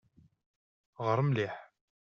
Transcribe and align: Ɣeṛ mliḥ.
Ɣeṛ 1.05 1.19
mliḥ. 1.25 1.55